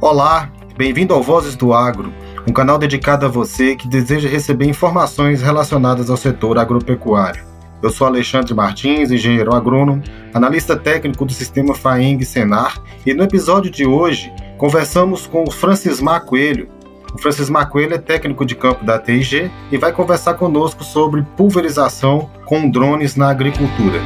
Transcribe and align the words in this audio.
Olá, 0.00 0.50
bem-vindo 0.76 1.14
ao 1.14 1.22
Vozes 1.22 1.54
do 1.54 1.72
Agro, 1.72 2.12
um 2.44 2.52
canal 2.52 2.76
dedicado 2.76 3.24
a 3.24 3.28
você 3.28 3.76
que 3.76 3.86
deseja 3.86 4.28
receber 4.28 4.66
informações 4.66 5.40
relacionadas 5.40 6.10
ao 6.10 6.16
setor 6.16 6.58
agropecuário. 6.58 7.44
Eu 7.80 7.88
sou 7.88 8.06
Alexandre 8.06 8.52
Martins, 8.52 9.12
engenheiro 9.12 9.54
agrônomo, 9.54 10.02
analista 10.34 10.76
técnico 10.76 11.24
do 11.24 11.32
sistema 11.32 11.72
FAENG 11.72 12.24
Senar, 12.24 12.82
e 13.06 13.14
no 13.14 13.22
episódio 13.22 13.70
de 13.70 13.86
hoje 13.86 14.32
conversamos 14.58 15.26
com 15.26 15.44
o 15.44 15.50
Francismar 15.52 16.24
Coelho. 16.24 16.68
O 17.14 17.18
Francismar 17.18 17.68
Coelho 17.68 17.94
é 17.94 17.98
técnico 17.98 18.44
de 18.44 18.56
campo 18.56 18.84
da 18.84 18.98
TIG 18.98 19.50
e 19.70 19.76
vai 19.76 19.92
conversar 19.92 20.34
conosco 20.34 20.82
sobre 20.82 21.22
pulverização 21.36 22.28
com 22.44 22.68
drones 22.68 23.14
na 23.14 23.30
agricultura. 23.30 24.00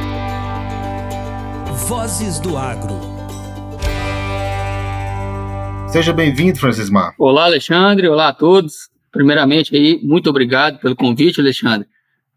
Vozes 1.85 2.39
do 2.39 2.57
Agro. 2.57 2.93
Seja 5.87 6.11
bem-vindo, 6.11 6.59
Francismar. 6.59 7.13
Olá, 7.17 7.45
Alexandre. 7.45 8.09
Olá 8.09 8.29
a 8.29 8.33
todos. 8.33 8.89
Primeiramente, 9.11 9.73
aí, 9.73 9.99
muito 10.03 10.29
obrigado 10.29 10.79
pelo 10.79 10.95
convite, 10.95 11.39
Alexandre. 11.39 11.87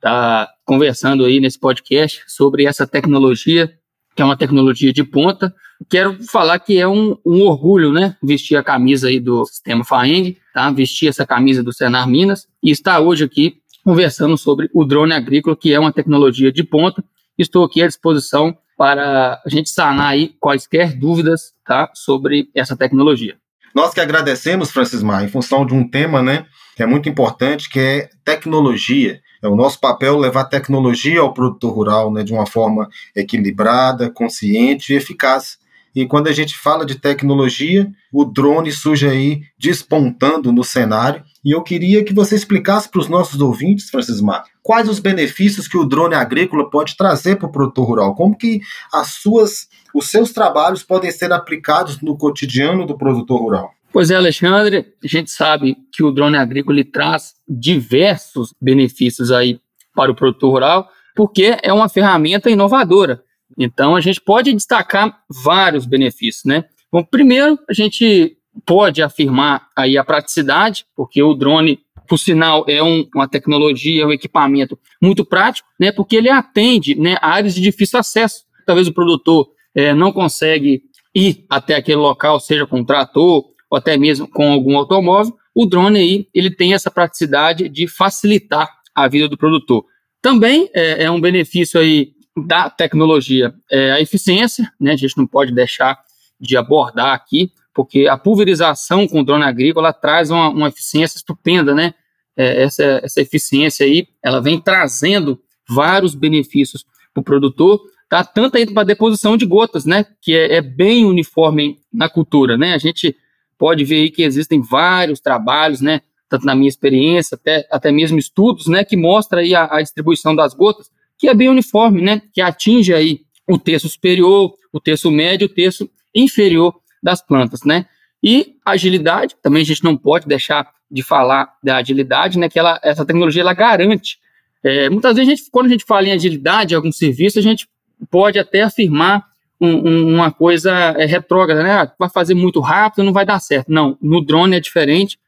Tá 0.01 0.49
conversando 0.65 1.25
aí 1.25 1.41
nesse 1.41 1.59
podcast 1.59 2.23
sobre 2.29 2.65
essa 2.65 2.87
tecnologia, 2.87 3.73
que 4.15 4.23
é 4.23 4.25
uma 4.25 4.37
tecnologia 4.37 4.93
de 4.93 5.03
ponta. 5.03 5.53
Quero 5.89 6.23
falar 6.25 6.59
que 6.61 6.79
é 6.79 6.87
um, 6.87 7.17
um 7.27 7.43
orgulho, 7.43 7.93
né? 7.93 8.17
Vestir 8.23 8.57
a 8.57 8.63
camisa 8.63 9.09
aí 9.09 9.19
do 9.19 9.45
sistema 9.47 9.85
FAENG, 9.85 10.37
tá? 10.55 10.71
Vestir 10.71 11.09
essa 11.09 11.27
camisa 11.27 11.63
do 11.63 11.73
Senar 11.73 12.07
Minas 12.07 12.47
e 12.63 12.71
estar 12.71 13.01
hoje 13.01 13.25
aqui 13.25 13.57
conversando 13.83 14.37
sobre 14.37 14.71
o 14.73 14.85
drone 14.85 15.15
agrícola, 15.15 15.57
que 15.57 15.73
é 15.73 15.81
uma 15.81 15.93
tecnologia 15.93 16.53
de 16.53 16.63
ponta. 16.63 17.03
Estou 17.37 17.65
aqui 17.65 17.83
à 17.83 17.87
disposição 17.87 18.57
para 18.81 19.39
a 19.45 19.51
gente 19.51 19.69
sanar 19.69 20.07
aí 20.07 20.33
quaisquer 20.41 20.97
dúvidas 20.97 21.53
tá, 21.67 21.91
sobre 21.93 22.49
essa 22.55 22.75
tecnologia. 22.75 23.37
Nós 23.75 23.93
que 23.93 24.01
agradecemos, 24.01 24.71
Francis 24.71 25.03
Mar, 25.03 25.23
em 25.23 25.29
função 25.29 25.67
de 25.67 25.75
um 25.75 25.87
tema 25.87 26.23
né, 26.23 26.47
que 26.75 26.83
é 26.83 26.87
muito 26.87 27.07
importante, 27.07 27.69
que 27.69 27.79
é 27.79 28.09
tecnologia. 28.25 29.21
É 29.43 29.49
o 29.49 29.55
nosso 29.55 29.79
papel 29.79 30.17
levar 30.17 30.47
tecnologia 30.47 31.21
ao 31.21 31.35
produtor 31.35 31.75
rural 31.75 32.11
né, 32.11 32.25
de 32.25 32.33
uma 32.33 32.47
forma 32.47 32.89
equilibrada, 33.15 34.09
consciente 34.09 34.95
e 34.95 34.97
eficaz. 34.97 35.59
E 35.95 36.07
quando 36.07 36.29
a 36.29 36.33
gente 36.33 36.57
fala 36.57 36.87
de 36.87 36.95
tecnologia, 36.95 37.91
o 38.13 38.25
drone 38.25 38.71
surge 38.71 39.09
aí 39.09 39.43
despontando 39.59 40.53
no 40.53 40.63
cenário. 40.63 41.23
E 41.45 41.53
eu 41.55 41.63
queria 41.63 42.05
que 42.05 42.15
você 42.15 42.35
explicasse 42.35 42.89
para 42.89 43.01
os 43.01 43.09
nossos 43.09 43.41
ouvintes, 43.41 43.91
Francismar, 43.91 44.45
quais 44.63 44.89
os 44.89 45.01
benefícios 45.01 45.67
que 45.67 45.77
o 45.77 45.85
drone 45.85 46.15
agrícola 46.15 46.69
pode 46.71 46.97
trazer 46.97 47.37
para 47.37 47.49
o 47.49 47.53
produtor 47.53 47.87
rural, 47.87 48.15
como 48.15 48.37
que 48.37 48.61
as 48.93 49.15
suas, 49.15 49.69
os 49.95 50.09
seus 50.09 50.33
trabalhos 50.33 50.83
podem 50.83 51.11
ser 51.11 51.33
aplicados 51.33 52.01
no 52.01 52.17
cotidiano 52.17 52.87
do 52.87 52.97
produtor 52.97 53.41
rural. 53.41 53.71
Pois 53.93 54.11
é, 54.11 54.17
Alexandre, 54.17 54.95
a 55.03 55.07
gente 55.07 55.31
sabe 55.31 55.77
que 55.93 56.05
o 56.05 56.13
drone 56.13 56.37
agrícola 56.37 56.85
traz 56.85 57.35
diversos 57.49 58.55
benefícios 58.61 59.33
aí 59.33 59.59
para 59.95 60.13
o 60.13 60.15
produtor 60.15 60.53
rural, 60.53 60.89
porque 61.17 61.57
é 61.63 61.73
uma 61.73 61.89
ferramenta 61.89 62.49
inovadora. 62.49 63.23
Então, 63.59 63.97
a 63.97 64.01
gente 64.01 64.21
pode 64.21 64.53
destacar 64.53 65.23
vários 65.29 65.87
benefícios, 65.87 66.45
né? 66.45 66.65
Bom, 66.93 67.05
primeiro, 67.05 67.59
a 67.69 67.73
gente 67.73 68.37
pode 68.67 69.03
afirmar 69.03 69.69
aí 69.77 69.97
a 69.97 70.05
praticidade, 70.05 70.85
porque 70.97 71.23
o 71.23 71.35
drone, 71.35 71.81
por 72.09 72.19
sinal, 72.19 72.65
é 72.69 72.83
um, 72.83 73.07
uma 73.15 73.29
tecnologia, 73.29 74.07
um 74.07 74.13
equipamento 74.13 74.79
muito 75.01 75.25
prático, 75.25 75.69
né? 75.79 75.93
Porque 75.93 76.17
ele 76.17 76.29
atende 76.29 76.95
né, 76.95 77.17
áreas 77.21 77.55
de 77.55 77.61
difícil 77.61 77.99
acesso. 77.99 78.45
Talvez 78.67 78.89
o 78.89 78.93
produtor 78.93 79.49
é, 79.75 79.95
não 79.95 80.13
consegue 80.13 80.83
ir 81.15 81.45
até 81.49 81.77
aquele 81.77 81.99
local, 81.99 82.41
seja 82.41 82.67
com 82.67 82.81
um 82.81 82.85
trator 82.85 83.45
ou 83.71 83.79
até 83.79 83.97
mesmo 83.97 84.29
com 84.29 84.51
algum 84.51 84.77
automóvel. 84.77 85.35
O 85.55 85.67
drone 85.67 85.99
aí, 85.99 86.29
ele 86.35 86.51
tem 86.51 86.75
essa 86.75 86.91
praticidade 86.91 87.69
de 87.69 87.87
facilitar 87.87 88.69
a 88.95 89.09
vida 89.09 89.29
do 89.29 89.37
produtor. 89.37 89.85
Também 90.23 90.69
é, 90.75 91.05
é 91.05 91.11
um 91.11 91.21
benefício 91.21 91.81
aí 91.81 92.13
da 92.37 92.71
tecnologia 92.71 93.55
é 93.71 93.93
a 93.93 94.01
eficiência, 94.01 94.71
né? 94.81 94.93
A 94.93 94.97
gente 94.97 95.17
não 95.17 95.27
pode 95.27 95.53
deixar 95.53 95.99
de 96.41 96.57
abordar 96.57 97.13
aqui, 97.13 97.53
porque 97.75 98.07
a 98.07 98.17
pulverização 98.17 99.07
com 99.07 99.25
drone 99.25 99.45
agrícola 99.45 99.93
traz 99.93 100.31
uma, 100.31 100.49
uma 100.49 100.69
eficiência 100.69 101.17
estupenda, 101.17 101.75
né? 101.75 101.95
É, 102.37 102.63
essa, 102.63 103.01
essa 103.03 103.21
eficiência 103.21 103.85
aí, 103.85 104.07
ela 104.23 104.41
vem 104.41 104.61
trazendo 104.61 105.41
vários 105.69 106.15
benefícios 106.15 106.85
para 107.13 107.21
o 107.21 107.25
produtor, 107.25 107.81
tá? 108.09 108.25
Tanto 108.25 108.57
aí 108.57 108.67
para 108.67 108.83
a 108.83 108.87
deposição 108.87 109.37
de 109.37 109.45
gotas, 109.45 109.85
né? 109.85 110.07
Que 110.23 110.37
é, 110.37 110.57
é, 110.57 110.61
bem 110.63 111.05
uniforme 111.05 111.79
na 111.93 112.09
cultura, 112.09 112.57
né? 112.57 112.75
A 112.75 112.79
gente 112.79 113.17
pode 113.59 113.85
ver 113.85 113.97
aí 113.97 114.11
que 114.11 114.23
existem 114.23 114.61
vários 114.61 115.21
trabalhos, 115.21 115.81
né? 115.81 116.01
Tanto 116.29 116.47
na 116.47 116.55
minha 116.55 116.69
experiência, 116.69 117.35
até, 117.35 117.67
até 117.71 117.91
mesmo 117.91 118.19
estudos, 118.19 118.69
né? 118.69 118.85
Que 118.85 118.97
mostra 118.97 119.41
aí 119.41 119.55
a, 119.55 119.65
a 119.65 119.83
distribuição 119.83 120.35
das 120.35 120.55
gotas 120.55 120.91
que 121.21 121.29
é 121.29 121.35
bem 121.35 121.51
uniforme, 121.51 122.01
né? 122.01 122.23
Que 122.33 122.41
atinge 122.41 122.95
aí 122.95 123.21
o 123.47 123.59
terço 123.59 123.89
superior, 123.91 124.55
o 124.73 124.81
terço 124.81 125.11
médio, 125.11 125.47
o 125.47 125.51
terço 125.51 125.89
inferior 126.15 126.75
das 127.03 127.21
plantas, 127.21 127.61
né? 127.63 127.85
E 128.23 128.55
agilidade, 128.65 129.37
também 129.43 129.61
a 129.61 129.67
gente 129.67 129.85
não 129.85 129.97
pode 129.97 130.27
deixar 130.27 130.67
de 130.91 131.03
falar 131.03 131.53
da 131.63 131.77
agilidade, 131.77 132.39
né? 132.39 132.49
Que 132.49 132.59
ela, 132.59 132.81
essa 132.83 133.05
tecnologia 133.05 133.43
ela 133.43 133.53
garante. 133.53 134.19
É, 134.65 134.89
muitas 134.89 135.15
vezes, 135.15 135.29
a 135.29 135.37
gente, 135.37 135.51
quando 135.51 135.67
a 135.67 135.71
gente 135.71 135.85
fala 135.87 136.09
em 136.09 136.13
agilidade, 136.13 136.75
algum 136.75 136.91
serviço, 136.91 137.39
a 137.39 137.43
gente 137.43 137.69
pode 138.11 138.39
até 138.39 138.63
afirmar 138.63 139.27
um, 139.61 139.89
um, 139.89 140.15
uma 140.15 140.31
coisa 140.31 140.73
é, 140.73 141.05
retrógrada, 141.05 141.63
né? 141.63 141.73
Ah, 141.73 141.93
vai 141.99 142.09
fazer 142.09 142.33
muito 142.33 142.61
rápido, 142.61 143.05
não 143.05 143.13
vai 143.13 143.27
dar 143.27 143.41
certo. 143.41 143.71
Não, 143.71 143.97
no 144.01 144.25
drone 144.25 144.57
é 144.57 144.61
diferente. 144.61 145.19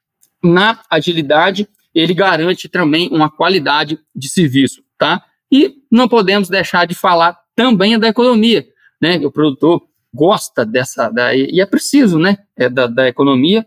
Na 0.42 0.80
agilidade, 0.90 1.68
ele 1.94 2.14
garante 2.14 2.66
também 2.66 3.10
uma 3.12 3.30
qualidade 3.30 3.98
de 4.16 4.28
serviço, 4.28 4.82
tá? 4.96 5.22
E 5.52 5.74
não 5.90 6.08
podemos 6.08 6.48
deixar 6.48 6.86
de 6.86 6.94
falar 6.94 7.38
também 7.54 7.98
da 7.98 8.08
economia, 8.08 8.66
né? 8.98 9.18
O 9.18 9.30
produtor 9.30 9.82
gosta 10.12 10.64
dessa, 10.64 11.10
da, 11.10 11.34
e 11.34 11.60
é 11.60 11.66
preciso, 11.66 12.18
né? 12.18 12.38
É 12.56 12.70
da, 12.70 12.86
da 12.86 13.06
economia, 13.06 13.66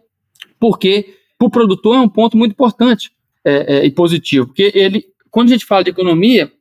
porque 0.60 1.16
para 1.38 1.48
o 1.48 1.52
produtor 1.52 1.96
é 1.96 2.00
um 2.00 2.10
ponto 2.10 2.36
muito 2.36 2.54
importante 2.54 3.12
é, 3.44 3.78
é, 3.78 3.86
e 3.86 3.92
positivo, 3.92 4.48
porque 4.48 4.72
ele, 4.74 5.06
quando 5.30 5.50
a 5.50 5.52
gente 5.52 5.66
fala 5.66 5.84
de 5.84 5.92
economia, 5.92 6.52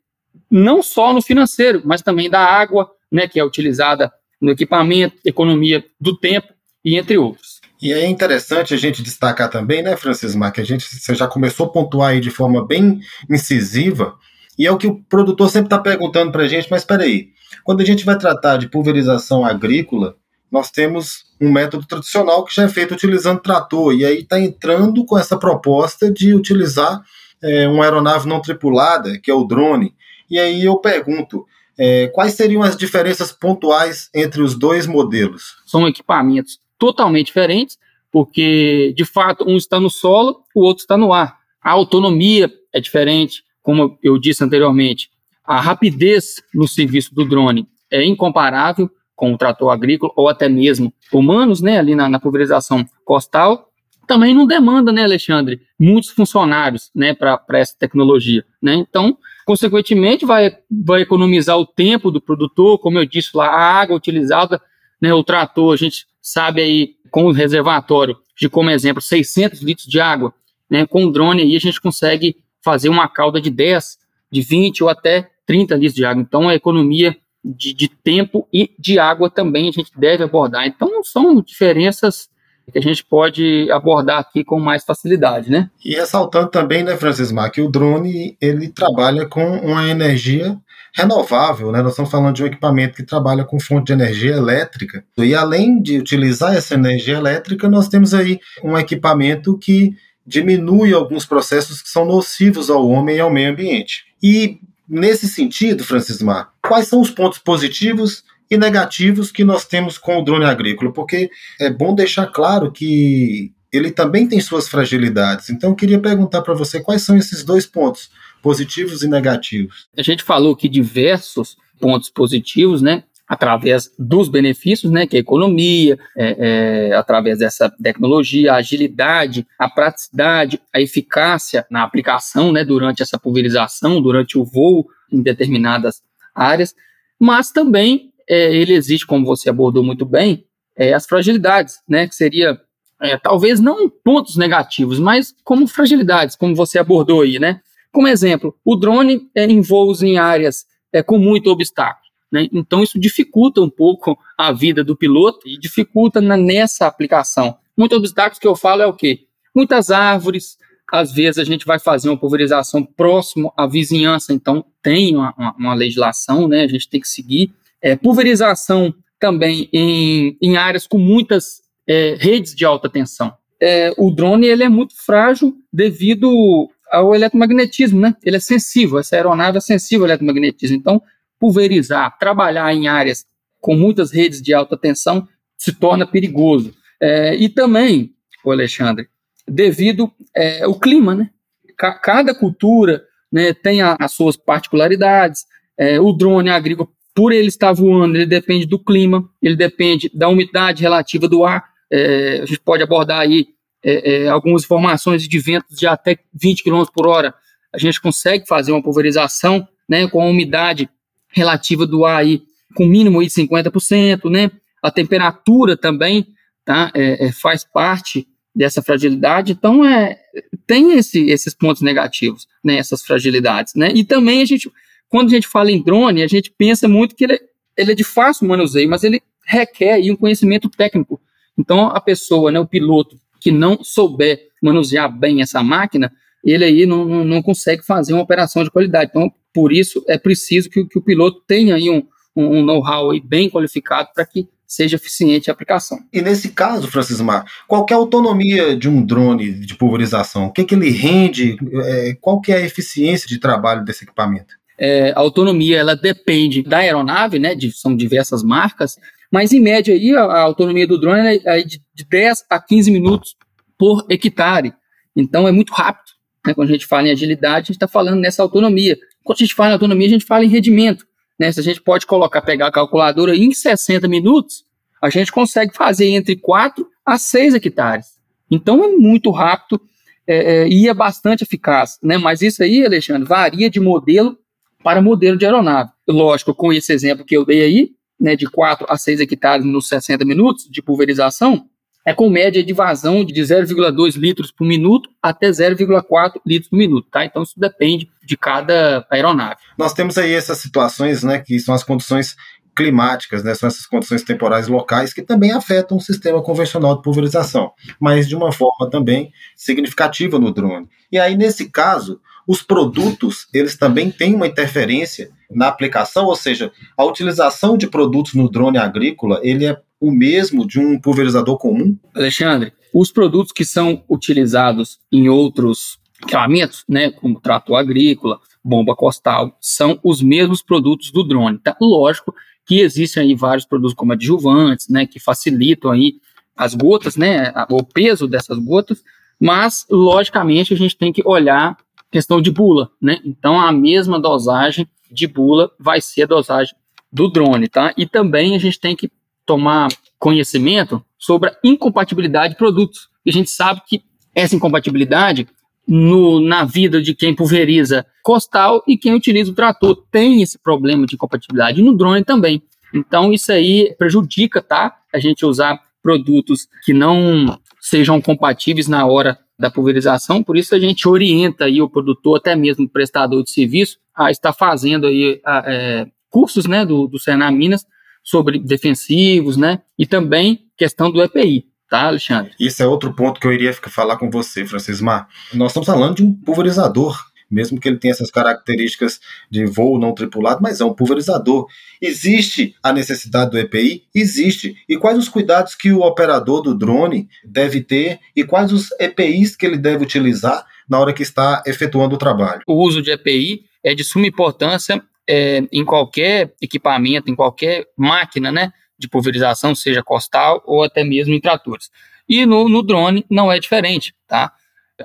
não 0.51 0.83
só 0.83 1.15
no 1.15 1.23
financeiro, 1.23 1.81
mas 1.87 2.03
também 2.03 2.29
da 2.29 2.45
água, 2.45 2.91
né? 3.11 3.27
Que 3.27 3.41
é 3.41 3.45
utilizada 3.45 4.13
no 4.39 4.51
equipamento, 4.51 5.17
economia 5.25 5.83
do 5.99 6.19
tempo 6.19 6.53
e 6.85 6.99
entre 6.99 7.17
outros. 7.17 7.63
E 7.81 7.93
é 7.93 8.07
interessante 8.07 8.75
a 8.75 8.77
gente 8.77 9.03
destacar 9.03 9.49
também, 9.49 9.83
né, 9.83 9.97
Francismar, 9.97 10.53
que 10.53 10.61
a 10.61 10.65
gente 10.65 10.85
você 10.85 11.15
já 11.15 11.27
começou 11.27 11.67
a 11.67 11.69
pontuar 11.71 12.11
aí 12.11 12.21
de 12.21 12.31
forma 12.31 12.67
bem 12.67 13.01
incisiva 13.31 14.19
e 14.59 14.67
é 14.67 14.71
o 14.71 14.77
que 14.77 14.87
o 14.87 15.03
produtor 15.05 15.49
sempre 15.49 15.67
está 15.67 15.79
perguntando 15.79 16.33
para 16.33 16.45
a 16.45 16.49
gente, 16.49 16.69
mas 16.71 16.83
espera 16.83 17.03
aí, 17.03 17.29
quando 17.65 17.81
a 17.81 17.85
gente 17.85 18.05
vai 18.05 18.19
tratar 18.19 18.57
de 18.57 18.69
pulverização 18.69 19.45
agrícola, 19.45 20.17
nós 20.51 20.71
temos 20.71 21.25
um 21.41 21.51
método 21.51 21.87
tradicional 21.87 22.45
que 22.45 22.55
já 22.55 22.63
é 22.63 22.69
feito 22.69 22.95
utilizando 22.95 23.41
trator, 23.41 23.95
e 23.95 24.05
aí 24.05 24.21
está 24.21 24.39
entrando 24.39 25.05
com 25.05 25.19
essa 25.19 25.37
proposta 25.37 26.11
de 26.11 26.35
utilizar 26.35 27.03
é, 27.43 27.69
uma 27.69 27.85
aeronave 27.85 28.29
não 28.29 28.41
tripulada, 28.41 29.19
que 29.19 29.31
é 29.31 29.35
o 29.35 29.45
drone. 29.45 29.95
E 30.31 30.39
aí 30.39 30.65
eu 30.65 30.77
pergunto, 30.77 31.45
é, 31.79 32.09
quais 32.09 32.35
seriam 32.35 32.63
as 32.63 32.77
diferenças 32.77 33.33
pontuais 33.33 34.09
entre 34.15 34.43
os 34.43 34.57
dois 34.57 34.87
modelos? 34.87 35.57
São 35.67 35.87
equipamentos 35.87 36.59
totalmente 36.79 37.27
diferentes, 37.27 37.79
porque 38.11 38.95
de 38.97 39.05
fato 39.05 39.45
um 39.47 39.57
está 39.57 39.81
no 39.81 39.91
solo, 39.91 40.45
o 40.55 40.63
outro 40.63 40.83
está 40.83 40.97
no 40.97 41.13
ar. 41.13 41.39
A 41.63 41.73
autonomia 41.73 42.51
é 42.73 42.81
diferente, 42.81 43.44
como 43.65 43.99
eu 44.03 44.19
disse 44.19 44.45
anteriormente, 44.45 45.09
a 45.43 45.59
rapidez 45.59 46.43
no 46.55 46.69
serviço 46.69 47.15
do 47.15 47.25
drone 47.25 47.67
é 47.91 48.05
incomparável 48.05 48.91
com 49.17 49.33
o 49.33 49.39
trator 49.39 49.71
agrícola 49.71 50.13
ou 50.15 50.29
até 50.29 50.49
mesmo 50.49 50.93
humanos, 51.11 51.63
né, 51.63 51.79
ali 51.79 51.95
na, 51.95 52.09
na 52.09 52.21
pulverização 52.21 52.85
costal. 53.05 53.71
Também 54.07 54.35
não 54.35 54.47
demanda, 54.47 54.93
né, 54.93 55.03
Alexandre, 55.03 55.63
muitos 55.79 56.11
funcionários, 56.11 56.91
né, 56.95 57.15
para 57.15 57.41
essa 57.55 57.75
tecnologia, 57.79 58.45
né? 58.61 58.75
Então, 58.75 59.17
consequentemente, 59.47 60.27
vai, 60.27 60.55
vai 60.71 61.01
economizar 61.01 61.59
o 61.59 61.67
tempo 61.67 62.11
do 62.11 62.21
produtor, 62.21 62.79
como 62.79 62.99
eu 62.99 63.07
disse 63.07 63.31
lá, 63.35 63.47
a 63.47 63.81
água 63.81 63.97
utilizada, 63.97 64.61
né, 65.01 65.15
o 65.15 65.25
trator, 65.25 65.73
a 65.73 65.77
gente 65.77 66.07
sabe 66.21 66.61
aí, 66.61 66.97
com 67.11 67.25
o 67.25 67.33
reservatório, 67.33 68.17
de 68.37 68.49
como 68.49 68.69
exemplo, 68.69 69.01
600 69.01 69.63
litros 69.63 69.87
de 69.87 70.01
água, 70.01 70.35
né, 70.69 70.87
com 70.87 71.07
o 71.07 71.11
drone 71.11 71.43
aí 71.43 71.57
a 71.57 71.61
gente 71.61 71.81
consegue 71.81 72.37
fazer 72.65 72.89
uma 72.89 73.07
cauda 73.07 73.41
de 73.41 73.51
10, 73.51 73.99
de 74.33 74.41
20 74.41 74.83
ou 74.83 74.89
até 74.89 75.29
30 75.47 75.75
litros 75.75 75.95
de 75.95 76.05
água. 76.05 76.23
Então, 76.23 76.49
a 76.49 76.55
economia 76.55 77.15
de, 77.45 77.75
de 77.75 77.89
tempo 77.89 78.49
e 78.51 78.71
de 78.79 78.99
água 78.99 79.29
também 79.29 79.69
a 79.69 79.73
gente 79.73 79.91
deve 79.97 80.25
abordar. 80.25 80.67
Então, 80.67 81.05
são 81.05 81.43
diferenças 81.43 82.29
que 82.73 82.79
a 82.79 82.83
gente 82.83 83.05
pode 83.05 83.71
abordar 83.71 84.19
aqui 84.19 84.43
com 84.43 84.59
mais 84.59 84.85
facilidade, 84.85 85.51
né? 85.51 85.69
E 85.85 85.95
ressaltando 85.95 86.49
também, 86.49 86.83
né, 86.83 86.97
Francis 86.97 87.31
Mar, 87.31 87.51
que 87.51 87.61
o 87.61 87.71
drone 87.71 88.39
ele 88.41 88.69
trabalha 88.69 89.27
com 89.27 89.59
uma 89.59 89.87
energia 89.87 90.59
renovável, 90.95 91.71
né? 91.71 91.83
Nós 91.83 91.93
estamos 91.93 92.11
falando 92.11 92.37
de 92.37 92.43
um 92.43 92.47
equipamento 92.47 92.97
que 92.97 93.03
trabalha 93.03 93.45
com 93.45 93.61
fonte 93.61 93.89
de 93.89 93.93
energia 93.93 94.33
elétrica. 94.33 95.05
E 95.19 95.35
além 95.35 95.83
de 95.83 95.99
utilizar 95.99 96.57
essa 96.57 96.75
energia 96.75 97.19
elétrica, 97.19 97.69
nós 97.69 97.89
temos 97.89 98.15
aí 98.15 98.39
um 98.63 98.79
equipamento 98.79 99.59
que 99.59 99.93
diminui 100.27 100.93
alguns 100.93 101.27
processos 101.27 101.83
que 101.83 101.89
são 101.89 102.05
nocivos 102.05 102.71
ao 102.71 102.89
homem 102.89 103.17
e 103.17 103.21
ao 103.21 103.31
meio 103.31 103.51
ambiente. 103.51 104.05
E 104.23 104.59
nesse 104.89 105.29
sentido, 105.29 105.85
Francis 105.85 106.21
Mar, 106.23 106.53
quais 106.63 106.89
são 106.89 107.01
os 107.01 107.11
pontos 107.11 107.39
positivos 107.39 108.25
e 108.51 108.57
negativos 108.57 109.31
que 109.31 109.45
nós 109.45 109.65
temos 109.65 109.99
com 109.99 110.19
o 110.19 110.25
drone 110.25 110.45
agrícola, 110.45 110.93
porque 110.93 111.31
é 111.61 111.71
bom 111.71 111.95
deixar 111.95 112.27
claro 112.27 112.71
que 112.71 113.53
ele 113.73 113.91
também 113.91 114.29
tem 114.29 114.41
suas 114.41 114.69
fragilidades. 114.69 115.51
Então, 115.51 115.71
eu 115.71 115.77
queria 115.77 115.99
perguntar 115.99 116.43
para 116.43 116.55
você 116.55 116.81
quais 116.81 117.03
são 117.03 117.17
esses 117.17 117.43
dois 117.43 117.67
pontos, 117.67 118.11
positivos 118.41 119.03
e 119.03 119.09
negativos. 119.09 119.89
A 119.97 120.03
gente 120.03 120.23
falou 120.23 120.55
que 120.55 120.69
diversos 120.69 121.57
pontos 121.81 122.09
positivos, 122.09 122.81
né? 122.81 123.03
Através 123.35 123.91
dos 123.99 124.29
benefícios, 124.29 124.93
né, 124.93 125.07
que 125.07 125.17
é 125.17 125.19
a 125.19 125.21
economia, 125.21 125.99
é, 126.17 126.91
é, 126.91 126.95
através 126.95 127.39
dessa 127.39 127.69
tecnologia, 127.83 128.53
a 128.53 128.57
agilidade, 128.57 129.47
a 129.59 129.69
praticidade, 129.69 130.61
a 130.73 130.81
eficácia 130.81 131.67
na 131.71 131.83
aplicação, 131.83 132.53
né, 132.53 132.65
durante 132.65 133.03
essa 133.03 133.19
pulverização, 133.19 134.01
durante 134.01 134.39
o 134.39 134.45
voo 134.45 134.87
em 135.11 135.23
determinadas 135.23 136.03
áreas, 136.35 136.75
mas 137.19 137.51
também 137.51 138.13
é, 138.29 138.55
ele 138.55 138.73
existe, 138.73 139.07
como 139.07 139.25
você 139.25 139.51
abordou 139.51 139.83
muito 139.83 140.05
bem, 140.05 140.45
é, 140.77 140.93
as 140.93 141.07
fragilidades, 141.07 141.81
né? 141.89 142.07
Que 142.07 142.15
seria 142.15 142.61
é, 143.01 143.17
talvez 143.17 143.61
não 143.61 143.89
pontos 143.89 144.37
negativos, 144.37 144.99
mas 144.99 145.35
como 145.45 145.67
fragilidades, 145.67 146.37
como 146.37 146.55
você 146.55 146.79
abordou 146.79 147.23
aí, 147.23 147.39
né? 147.39 147.61
Como 147.93 148.09
exemplo, 148.09 148.57
o 148.65 148.75
drone 148.75 149.29
é, 149.35 149.45
em 149.45 149.61
voos 149.61 150.03
em 150.03 150.19
áreas 150.19 150.67
com 151.07 151.19
muito 151.19 151.51
obstáculo. 151.51 152.04
Né? 152.35 152.49
Então, 152.53 152.83
isso 152.83 152.99
dificulta 152.99 153.61
um 153.61 153.71
pouco 153.71 154.19
a 154.37 154.51
vida 154.51 154.83
do 154.83 154.97
piloto 154.97 155.49
e 155.49 155.57
dificulta 155.57 156.21
na, 156.21 156.37
nessa 156.37 156.85
aplicação. 156.85 157.57
Muitos 157.77 157.97
obstáculos 157.97 158.41
que 158.41 158.47
eu 158.49 158.57
falo 158.57 158.83
é 158.83 158.87
o 158.87 158.93
quê? 158.93 159.21
Muitas 159.55 159.93
árvores, 159.93 160.59
às 160.93 161.13
vezes 161.13 161.39
a 161.39 161.45
gente 161.45 161.65
vai 161.65 161.79
fazer 161.79 162.09
uma 162.09 162.19
pulverização 162.19 162.85
próximo 162.85 163.53
à 163.57 163.69
vizinhança, 163.69 164.33
então 164.33 164.65
tem 164.83 165.15
uma, 165.15 165.33
uma, 165.39 165.55
uma 165.57 165.75
legislação, 165.75 166.49
né? 166.49 166.65
A 166.65 166.67
gente 166.67 166.89
tem 166.89 167.01
que 167.01 167.09
seguir 167.09 167.53
é, 167.81 167.95
pulverização 167.95 168.93
também 169.21 169.69
em, 169.73 170.37
em 170.43 170.57
áreas 170.57 170.89
com 170.89 170.99
muitas 170.99 171.63
é, 171.87 172.17
redes 172.19 172.53
de 172.53 172.65
alta 172.65 172.89
tensão. 172.89 173.33
É, 173.63 173.93
o 173.97 174.11
drone 174.11 174.49
ele 174.49 174.65
é 174.65 174.69
muito 174.69 174.95
frágil 174.97 175.55
devido 175.73 176.69
ao 176.91 177.15
eletromagnetismo, 177.15 178.01
né? 178.01 178.17
Ele 178.25 178.37
é 178.37 178.41
sensível, 178.41 178.99
essa 178.99 179.15
aeronave 179.15 179.59
é 179.59 179.61
sensível 179.61 180.05
ao 180.05 180.09
eletromagnetismo. 180.09 180.77
Então, 180.77 181.01
pulverizar, 181.45 182.17
trabalhar 182.19 182.73
em 182.73 182.89
áreas 182.89 183.27
com 183.61 183.77
muitas 183.77 184.11
redes 184.11 184.41
de 184.41 184.55
alta 184.55 184.79
tensão 184.79 185.29
se 185.59 185.75
torna 185.75 186.07
perigoso. 186.07 186.73
É, 186.99 187.35
e 187.35 187.51
também, 187.51 188.15
Alexandre, 188.47 189.09
devido 189.47 190.11
é, 190.35 190.63
ao 190.63 190.81
clima, 190.81 191.15
né? 191.15 191.29
cada 191.77 192.35
cultura 192.35 193.05
né, 193.31 193.53
tem 193.53 193.83
a, 193.83 193.95
as 194.01 194.13
suas 194.13 194.39
particularidades. 194.39 195.45
É, 195.77 196.01
o 196.01 196.15
drone 196.15 196.49
agrícola 196.49 196.89
por 197.15 197.31
ele 197.31 197.49
estar 197.49 197.75
voando, 197.75 198.17
ele 198.17 198.25
depende 198.25 198.65
do 198.65 198.79
clima, 198.79 199.29
ele 199.43 199.55
depende 199.55 200.11
da 200.15 200.31
umidade 200.31 200.81
relativa 200.81 201.29
do 201.29 201.45
ar. 201.45 201.63
É, 201.93 202.41
a 202.43 202.47
gente 202.47 202.61
pode 202.61 202.83
abordar 202.83 203.21
aí 203.21 203.49
é, 203.85 204.25
é, 204.25 204.29
algumas 204.29 204.65
informações 204.65 205.29
de 205.29 205.39
ventos 205.39 205.77
de 205.77 205.87
até 205.87 206.17
20 206.33 206.65
km 206.65 206.85
por 206.95 207.07
hora. 207.07 207.35
A 207.71 207.79
gente 207.79 208.01
consegue 208.01 208.47
fazer 208.47 208.73
uma 208.73 208.83
pulverização 208.83 209.69
né, 209.89 210.09
com 210.09 210.23
a 210.23 210.27
umidade 210.27 210.89
relativa 211.35 211.87
do 211.87 212.05
ar 212.05 212.21
aí, 212.21 212.43
com 212.75 212.87
mínimo 212.87 213.23
de 213.23 213.31
50%, 213.31 214.31
né? 214.31 214.51
A 214.83 214.91
temperatura 214.91 215.77
também 215.77 216.27
tá, 216.65 216.91
é, 216.95 217.27
é, 217.27 217.33
faz 217.33 217.65
parte 217.65 218.27
dessa 218.55 218.83
fragilidade. 218.83 219.53
Então, 219.53 219.85
é, 219.85 220.19
tem 220.67 220.93
esse, 220.93 221.29
esses 221.29 221.55
pontos 221.55 221.83
negativos, 221.83 222.47
né, 222.63 222.77
essas 222.77 223.03
fragilidades. 223.03 223.75
Né? 223.75 223.91
E 223.95 224.05
também 224.05 224.41
a 224.43 224.45
gente 224.45 224.71
quando 225.15 225.29
a 225.29 225.31
gente 225.31 225.47
fala 225.47 225.71
em 225.71 225.81
drone, 225.81 226.25
a 226.25 226.27
gente 226.27 226.53
pensa 226.59 226.89
muito 226.89 227.15
que 227.15 227.23
ele, 227.23 227.39
ele 227.77 227.93
é 227.93 227.95
de 227.95 228.03
fácil 228.03 228.49
manuseio, 228.49 228.91
mas 228.91 229.05
ele 229.05 229.23
requer 229.47 229.93
aí 229.93 230.11
um 230.11 230.17
conhecimento 230.17 230.69
técnico. 230.69 231.21
Então, 231.57 231.87
a 231.87 232.01
pessoa, 232.01 232.51
né, 232.51 232.59
o 232.59 232.67
piloto, 232.67 233.17
que 233.41 233.53
não 233.53 233.85
souber 233.85 234.49
manusear 234.61 235.09
bem 235.09 235.41
essa 235.41 235.63
máquina, 235.63 236.13
ele 236.45 236.65
aí 236.65 236.87
não, 236.87 237.25
não, 237.25 237.43
consegue 237.43 237.85
fazer 237.85 238.13
uma 238.13 238.23
operação 238.23 238.63
de 238.63 238.71
qualidade. 238.71 239.11
Então, 239.11 239.33
por 239.53 239.73
isso, 239.73 240.05
é 240.09 240.19
preciso 240.19 240.69
que, 240.69 240.85
que 240.85 240.99
o 240.99 241.03
piloto 241.03 241.43
tenha 241.47 241.75
aí 241.75 241.89
um, 241.89 242.03
um, 242.37 242.59
um 242.59 242.65
know-how 242.65 243.11
bem 243.25 243.49
qualificado 243.49 244.09
para 244.15 244.27
que 244.27 244.49
seja 244.67 244.97
eficiente 244.97 245.51
a 245.51 245.53
aplicação. 245.53 245.99
E 246.13 246.21
nesse 246.21 246.51
caso, 246.51 246.89
Francis 246.89 247.21
Mar, 247.21 247.45
qual 247.69 247.87
é 247.89 247.95
a 247.95 247.97
autonomia 247.97 248.77
de 248.77 248.89
um 248.89 249.05
drone 249.05 249.53
de 249.53 249.75
pulverização? 249.77 250.47
O 250.47 250.53
que, 250.53 250.63
é 250.63 250.65
que 250.65 250.75
ele 250.75 250.91
rende? 250.91 251.57
É, 251.85 252.17
qual 252.21 252.41
que 252.41 252.53
é 252.53 252.57
a 252.57 252.65
eficiência 252.65 253.29
de 253.29 253.39
trabalho 253.39 253.85
desse 253.85 254.05
equipamento? 254.05 254.55
é, 254.79 255.11
a 255.11 255.21
autonomia 255.21 255.79
ela 255.79 255.97
depende 255.97 256.63
da 256.63 256.79
aeronave, 256.79 257.39
né? 257.39 257.55
De, 257.55 257.73
são 257.73 257.97
diversas 257.97 258.43
marcas, 258.43 258.97
mas 259.31 259.53
em 259.53 259.61
média 259.61 259.95
aí 259.95 260.15
a, 260.17 260.25
a 260.25 260.41
autonomia 260.41 260.87
do 260.87 260.99
drone 260.99 261.41
é, 261.45 261.63
de, 261.63 261.81
de 261.95 262.05
10 262.05 262.45
a 262.51 262.61
15 262.61 262.91
minutos 262.91 263.37
por 263.79 264.05
hectare. 264.11 264.75
Então 265.17 265.47
é 265.47 265.53
muito 265.53 265.73
rápido. 265.73 266.14
Né? 266.47 266.55
Quando 266.55 266.69
a 266.69 266.73
gente 266.73 266.87
fala 266.87 267.09
em 267.09 267.13
agilidade, 267.13 267.57
a 267.57 267.61
gente 267.67 267.71
está 267.73 267.89
falando 267.89 268.21
nessa 268.21 268.43
autonomia. 268.43 268.99
Quando 269.23 269.39
a 269.39 269.45
gente 269.45 269.55
fala 269.55 269.71
em 269.71 269.73
autonomia, 269.75 270.07
a 270.07 270.11
gente 270.11 270.25
fala 270.25 270.45
em 270.45 270.49
rendimento. 270.49 271.07
Né? 271.39 271.51
Se 271.51 271.61
a 271.61 271.63
gente 271.63 271.81
pode 271.81 272.07
colocar, 272.07 272.43
pegar 272.43 272.69
a 272.69 272.73
calculadora 272.73 273.37
em 273.37 273.53
60 273.53 274.07
minutos, 274.09 274.65
a 275.01 275.11
gente 275.11 275.33
consegue 275.33 275.75
fazer 275.75 276.07
entre 276.07 276.37
4 276.37 276.87
a 277.05 277.19
6 277.19 277.55
hectares. 277.55 278.19
Então 278.51 278.85
é 278.85 278.89
muito 278.89 279.31
rápido 279.31 279.81
é, 280.27 280.37
é, 280.37 280.69
e 280.69 280.89
é 280.89 280.95
bastante 280.95 281.43
eficaz. 281.43 281.99
Né? 282.03 282.19
Mas 282.19 282.43
isso 282.43 282.63
aí, 282.63 282.85
Alexandre, 282.85 283.27
varia 283.27 283.69
de 283.69 283.81
modelo 283.81 284.39
para 284.83 285.01
modelo 285.01 285.37
de 285.37 285.45
aeronave. 285.45 285.91
Lógico, 286.07 286.55
com 286.55 286.73
esse 286.73 286.93
exemplo 286.93 287.25
que 287.25 287.37
eu 287.37 287.45
dei 287.45 287.63
aí, 287.63 287.91
né, 288.21 288.37
de 288.37 288.47
4 288.47 288.87
a 288.89 288.97
6 288.97 289.21
hectares 289.21 289.65
nos 289.65 289.89
60 289.89 290.25
minutos 290.25 290.69
de 290.71 290.83
pulverização, 290.83 291.67
é 292.05 292.13
com 292.13 292.29
média 292.29 292.63
de 292.63 292.73
vazão 292.73 293.25
de 293.25 293.41
0,2 293.41 294.17
litros 294.17 294.53
por 294.53 294.67
minuto 294.67 295.09
até 295.23 295.49
0,4 295.51 296.41
litros 296.47 296.69
por 296.69 296.77
minuto, 296.77 297.09
tá? 297.11 297.25
Então 297.25 297.43
isso 297.43 297.59
depende 297.59 298.09
de 298.23 298.37
cada 298.37 299.07
aeronave. 299.11 299.61
Nós 299.79 299.95
temos 299.95 300.19
aí 300.19 300.33
essas 300.33 300.59
situações, 300.59 301.23
né, 301.23 301.39
que 301.39 301.59
são 301.59 301.75
as 301.75 301.83
condições 301.83 302.37
climáticas, 302.77 303.45
né, 303.45 303.55
são 303.55 303.69
essas 303.69 303.87
condições 303.87 304.25
temporais 304.25 304.67
locais 304.67 305.13
que 305.15 305.23
também 305.23 305.53
afetam 305.53 305.97
o 305.97 306.01
sistema 306.01 306.43
convencional 306.43 306.97
de 306.97 307.03
pulverização, 307.03 307.73
mas 308.01 308.29
de 308.29 308.35
uma 308.35 308.51
forma 308.51 308.91
também 308.91 309.33
significativa 309.57 310.39
no 310.39 310.53
drone. 310.53 310.89
E 311.11 311.19
aí 311.19 311.37
nesse 311.37 311.71
caso, 311.71 312.21
os 312.47 312.63
produtos, 312.63 313.47
eles 313.55 313.77
também 313.77 314.11
têm 314.11 314.35
uma 314.35 314.47
interferência 314.47 315.31
na 315.51 315.69
aplicação, 315.69 316.27
ou 316.27 316.37
seja, 316.37 316.73
a 316.97 317.05
utilização 317.05 317.79
de 317.79 317.87
produtos 317.87 318.35
no 318.35 318.51
drone 318.51 318.77
agrícola, 318.77 319.41
ele 319.43 319.67
é 319.67 319.81
o 320.05 320.13
mesmo 320.13 320.67
de 320.67 320.79
um 320.79 321.01
pulverizador 321.01 321.57
comum? 321.57 321.97
Alexandre, 322.15 322.75
os 322.93 323.11
produtos 323.11 323.53
que 323.53 323.65
são 323.65 324.05
utilizados 324.07 324.99
em 325.11 325.31
outros 325.31 325.99
equipamentos, 326.23 326.85
né, 326.87 327.11
como 327.11 327.41
trator 327.41 327.77
agrícola, 327.77 328.39
bomba 328.63 328.95
costal, 328.95 329.57
são 329.61 329.99
os 330.03 330.21
mesmos 330.23 330.63
produtos 330.63 331.11
do 331.11 331.25
drone. 331.25 331.59
Tá? 331.59 331.75
Lógico 331.81 332.35
que 332.67 332.81
existem 332.81 333.23
aí 333.23 333.35
vários 333.35 333.65
produtos 333.65 333.95
como 333.95 334.13
adjuvantes, 334.13 334.89
né, 334.89 335.07
que 335.07 335.19
facilitam 335.19 335.91
aí 335.91 336.17
as 336.55 336.75
gotas, 336.75 337.17
né, 337.17 337.53
o 337.71 337.83
peso 337.83 338.29
dessas 338.29 338.59
gotas, 338.59 339.03
mas 339.41 339.87
logicamente 339.91 340.75
a 340.75 340.77
gente 340.77 340.97
tem 340.97 341.13
que 341.13 341.23
olhar 341.25 341.77
questão 342.11 342.41
de 342.41 342.51
bula, 342.51 342.91
né? 343.03 343.19
Então 343.25 343.61
a 343.61 343.73
mesma 343.73 344.21
dosagem 344.21 344.87
de 345.11 345.27
bula 345.27 345.69
vai 345.81 346.01
ser 346.01 346.23
a 346.23 346.27
dosagem 346.27 346.73
do 347.13 347.29
drone, 347.29 347.67
tá? 347.69 347.93
E 347.97 348.07
também 348.07 348.55
a 348.55 348.59
gente 348.59 348.79
tem 348.79 348.95
que 348.95 349.11
tomar 349.47 349.89
conhecimento 350.19 351.05
sobre 351.19 351.51
a 351.51 351.57
incompatibilidade 351.63 352.55
de 352.55 352.59
produtos. 352.59 353.09
E 353.25 353.31
a 353.31 353.33
gente 353.33 353.51
sabe 353.51 353.83
que 353.87 354.03
essa 354.35 354.57
incompatibilidade 354.57 355.47
no, 355.87 356.41
na 356.41 356.65
vida 356.65 357.01
de 357.01 357.15
quem 357.15 357.35
pulveriza 357.35 358.07
costal 358.23 358.83
e 358.89 358.97
quem 358.97 359.15
utiliza 359.15 359.51
o 359.51 359.55
trator 359.55 360.03
tem 360.11 360.43
esse 360.43 360.59
problema 360.59 361.07
de 361.07 361.15
incompatibilidade. 361.15 361.83
No 361.83 361.97
drone 361.97 362.25
também. 362.25 362.63
Então 362.93 363.33
isso 363.33 363.53
aí 363.53 363.95
prejudica, 363.99 364.63
tá? 364.63 364.97
A 365.13 365.19
gente 365.19 365.45
usar 365.45 365.79
produtos 366.03 366.69
que 366.85 366.93
não 366.93 367.59
sejam 367.81 368.21
compatíveis 368.21 368.89
na 368.89 369.07
hora 369.07 369.39
da 369.59 369.71
pulverização, 369.71 370.43
por 370.43 370.57
isso 370.57 370.75
a 370.75 370.81
gente 370.81 371.09
orienta 371.09 371.67
aí 371.67 371.81
o 371.81 371.89
produtor, 371.89 372.39
até 372.39 372.57
mesmo 372.57 372.87
o 372.87 372.89
prestador 372.89 373.43
de 373.45 373.51
serviço, 373.51 373.99
a 374.15 374.31
estar 374.31 374.53
fazendo 374.53 375.07
aí 375.07 375.41
a, 375.45 375.63
é, 375.67 376.07
cursos 376.29 376.67
né, 376.67 376.85
do, 376.85 377.07
do 377.07 377.19
Senar 377.19 377.53
Minas 377.53 377.87
sobre 378.25 378.59
defensivos, 378.59 379.57
né, 379.57 379.83
e 379.99 380.07
também 380.07 380.67
questão 380.77 381.11
do 381.11 381.23
EPI. 381.23 381.67
tá, 381.89 382.07
Alexandre? 382.07 382.53
Isso 382.59 382.83
é 382.83 382.87
outro 382.87 383.13
ponto 383.13 383.39
que 383.39 383.47
eu 383.47 383.53
iria 383.53 383.73
falar 383.73 384.17
com 384.17 384.31
você, 384.31 384.67
Francismar. 384.67 385.29
Nós 385.53 385.71
estamos 385.71 385.87
falando 385.87 386.17
de 386.17 386.25
um 386.25 386.33
pulverizador 386.33 387.17
mesmo 387.51 387.79
que 387.79 387.89
ele 387.89 387.99
tenha 387.99 388.13
essas 388.13 388.31
características 388.31 389.21
de 389.51 389.65
voo 389.65 389.99
não 389.99 390.13
tripulado, 390.13 390.61
mas 390.63 390.81
é 390.81 390.85
um 390.85 390.93
pulverizador. 390.93 391.67
Existe 392.01 392.75
a 392.83 392.93
necessidade 392.93 393.53
do 393.53 393.59
EPI? 393.59 394.05
Existe. 394.15 394.77
E 394.89 394.97
quais 394.97 395.19
os 395.19 395.29
cuidados 395.29 395.75
que 395.75 395.93
o 395.93 396.01
operador 396.01 396.63
do 396.63 396.75
drone 396.75 397.29
deve 397.45 397.81
ter 397.81 398.19
e 398.35 398.45
quais 398.45 398.73
os 398.73 398.91
EPIs 398.99 399.55
que 399.57 399.65
ele 399.65 399.79
deve 399.79 400.03
utilizar 400.03 400.67
na 400.89 400.99
hora 400.99 401.13
que 401.13 401.23
está 401.23 401.63
efetuando 401.67 402.17
o 402.17 402.19
trabalho? 402.19 402.63
O 402.67 402.75
uso 402.75 403.01
de 403.01 403.13
EPI 403.13 403.65
é 403.83 403.95
de 403.95 404.03
suma 404.03 404.27
importância 404.27 405.03
é, 405.29 405.63
em 405.73 405.85
qualquer 405.85 406.55
equipamento, 406.61 407.31
em 407.31 407.35
qualquer 407.35 407.87
máquina, 407.97 408.53
né? 408.53 408.73
De 408.99 409.09
pulverização, 409.09 409.75
seja 409.75 410.03
costal 410.03 410.63
ou 410.67 410.83
até 410.83 411.03
mesmo 411.05 411.35
em 411.35 411.41
tratores. 411.41 411.91
E 412.29 412.47
no, 412.47 412.69
no 412.69 412.83
drone 412.83 413.25
não 413.29 413.51
é 413.51 413.59
diferente, 413.59 414.15
tá? 414.27 414.53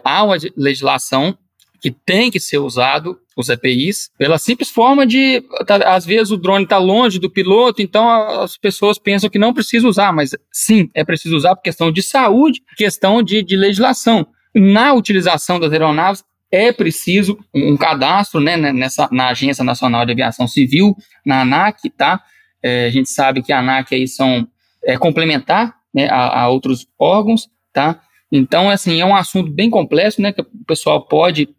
Há 0.04 0.24
uma 0.24 0.38
legislação 0.56 1.38
que 1.82 1.92
tem 1.92 2.30
que 2.30 2.40
ser 2.40 2.58
usado 2.58 3.20
os 3.36 3.48
EPIs, 3.48 4.12
pela 4.18 4.38
simples 4.38 4.70
forma 4.70 5.08
de, 5.08 5.42
tá, 5.66 5.78
às 5.96 6.06
vezes 6.06 6.30
o 6.30 6.38
drone 6.38 6.66
está 6.66 6.78
longe 6.78 7.20
do 7.20 7.30
piloto, 7.30 7.82
então 7.82 8.10
as 8.42 8.58
pessoas 8.58 9.00
pensam 9.00 9.30
que 9.30 9.40
não 9.40 9.54
precisa 9.54 9.88
usar, 9.88 10.12
mas 10.12 10.32
sim, 10.52 10.90
é 10.94 11.06
preciso 11.06 11.38
usar 11.38 11.56
por 11.56 11.62
questão 11.62 11.90
de 11.90 12.04
saúde, 12.04 12.62
questão 12.76 13.24
de, 13.24 13.42
de 13.42 13.56
legislação. 13.56 14.28
Na 14.54 14.94
utilização 14.94 15.60
das 15.60 15.72
aeronaves, 15.72 16.24
é 16.52 16.72
preciso 16.72 17.38
um 17.54 17.78
cadastro 17.78 18.40
né, 18.40 18.58
nessa, 18.58 19.08
na 19.12 19.30
Agência 19.30 19.64
Nacional 19.64 20.06
de 20.06 20.12
Aviação 20.12 20.48
Civil, 20.48 20.96
na 21.26 21.42
ANAC, 21.42 21.90
tá? 21.92 22.22
É, 22.62 22.86
a 22.86 22.90
gente 22.90 23.10
sabe 23.10 23.42
que 23.42 23.54
a 23.54 23.60
ANAC 23.60 23.94
aí 23.94 24.08
são 24.08 24.48
é, 24.84 24.98
complementar 24.98 25.76
né, 25.94 26.08
a, 26.10 26.42
a 26.42 26.50
outros 26.50 26.88
órgãos, 26.98 27.50
tá? 27.72 28.02
Então, 28.32 28.70
assim, 28.70 29.00
é 29.00 29.06
um 29.06 29.16
assunto 29.16 29.52
bem 29.52 29.70
complexo, 29.70 30.22
né, 30.22 30.32
que 30.32 30.42
o 30.42 30.66
pessoal 30.68 31.06
pode 31.06 31.50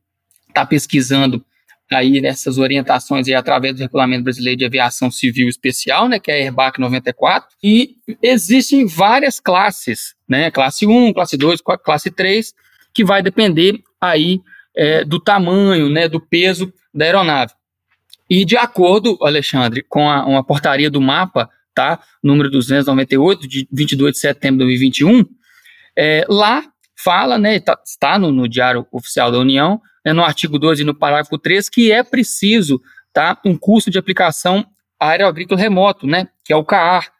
está 0.48 0.66
pesquisando 0.66 1.44
aí 1.92 2.20
nessas 2.20 2.58
orientações 2.58 3.26
aí 3.26 3.34
através 3.34 3.74
do 3.74 3.80
Regulamento 3.80 4.22
Brasileiro 4.22 4.58
de 4.58 4.64
Aviação 4.64 5.10
Civil 5.10 5.48
Especial, 5.48 6.08
né, 6.08 6.18
que 6.18 6.30
é 6.30 6.34
a 6.34 6.36
Airbac 6.44 6.78
94, 6.80 7.48
e 7.62 7.96
existem 8.22 8.86
várias 8.86 9.40
classes, 9.40 10.14
né, 10.28 10.50
classe 10.50 10.86
1, 10.86 11.12
classe 11.12 11.36
2, 11.36 11.60
classe 11.82 12.10
3, 12.10 12.54
que 12.94 13.04
vai 13.04 13.22
depender 13.22 13.80
aí 14.00 14.40
é, 14.76 15.04
do 15.04 15.20
tamanho, 15.20 15.88
né, 15.88 16.08
do 16.08 16.20
peso 16.20 16.72
da 16.92 17.04
aeronave. 17.04 17.52
E 18.28 18.44
de 18.44 18.56
acordo, 18.56 19.18
Alexandre, 19.22 19.82
com 19.82 20.08
a, 20.08 20.24
uma 20.24 20.44
portaria 20.44 20.90
do 20.90 21.00
mapa, 21.00 21.50
tá, 21.74 22.00
número 22.22 22.50
298, 22.50 23.48
de 23.48 23.68
22 23.72 24.12
de 24.12 24.18
setembro 24.18 24.58
de 24.58 24.64
2021, 24.66 25.24
é, 25.96 26.24
lá 26.28 26.64
fala, 26.96 27.38
né, 27.38 27.58
tá, 27.58 27.78
está 27.84 28.18
no, 28.18 28.30
no 28.30 28.48
Diário 28.48 28.86
Oficial 28.92 29.32
da 29.32 29.38
União, 29.38 29.80
né, 30.04 30.12
no 30.12 30.22
artigo 30.22 30.58
12 30.58 30.82
e 30.82 30.84
no 30.84 30.94
parágrafo 30.94 31.38
3, 31.38 31.68
que 31.68 31.90
é 31.90 32.02
preciso 32.02 32.80
tá, 33.12 33.38
um 33.44 33.56
curso 33.56 33.90
de 33.90 33.98
aplicação 33.98 34.64
aeroagrícola 34.98 35.60
remoto, 35.60 36.06
né, 36.06 36.28
que 36.44 36.52
é 36.52 36.56
o 36.56 36.64
CAAR. 36.64 37.10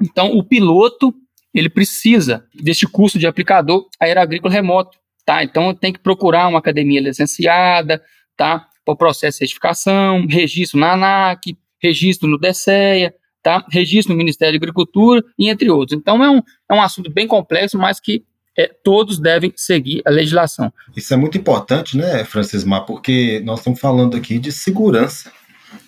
Então, 0.00 0.32
o 0.32 0.42
piloto 0.42 1.14
ele 1.52 1.68
precisa 1.68 2.44
deste 2.54 2.86
curso 2.86 3.18
de 3.18 3.26
aplicador 3.26 3.88
aeroagrícola 4.00 4.52
remoto, 4.52 4.98
tá? 5.24 5.42
Então, 5.42 5.74
tem 5.74 5.92
que 5.92 5.98
procurar 5.98 6.48
uma 6.48 6.58
academia 6.58 7.00
licenciada, 7.00 8.02
tá? 8.36 8.66
Para 8.84 8.94
o 8.94 8.96
processo 8.96 9.36
de 9.36 9.38
certificação, 9.38 10.26
registro 10.28 10.78
na 10.78 10.92
ANAC, 10.92 11.56
registro 11.82 12.28
no 12.28 12.38
DSEA, 12.38 13.14
tá? 13.42 13.64
Registro 13.70 14.12
no 14.12 14.18
Ministério 14.18 14.58
da 14.58 14.64
Agricultura 14.64 15.22
e 15.38 15.48
entre 15.48 15.70
outros. 15.70 15.98
Então, 15.98 16.22
é 16.22 16.30
um, 16.30 16.42
é 16.70 16.74
um 16.74 16.82
assunto 16.82 17.10
bem 17.10 17.26
complexo, 17.26 17.78
mas 17.78 18.00
que 18.00 18.24
é, 18.56 18.70
todos 18.84 19.18
devem 19.18 19.52
seguir 19.56 20.02
a 20.06 20.10
legislação. 20.10 20.72
Isso 20.96 21.12
é 21.12 21.16
muito 21.16 21.36
importante, 21.36 21.96
né, 21.96 22.24
Francismar, 22.24 22.86
porque 22.86 23.40
nós 23.44 23.58
estamos 23.60 23.80
falando 23.80 24.16
aqui 24.16 24.38
de 24.38 24.52
segurança, 24.52 25.32